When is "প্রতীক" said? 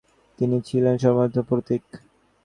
1.49-1.83